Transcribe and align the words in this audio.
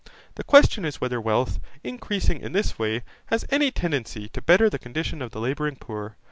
The 0.33 0.43
question 0.43 0.83
is 0.83 0.99
whether 0.99 1.21
wealth, 1.21 1.59
increasing 1.83 2.41
in 2.41 2.53
this 2.53 2.79
way, 2.79 3.03
has 3.27 3.45
any 3.51 3.69
tendency 3.69 4.29
to 4.29 4.41
better 4.41 4.67
the 4.67 4.79
condition 4.79 5.21
of 5.21 5.29
the 5.29 5.39
labouring 5.39 5.75
poor. 5.75 6.15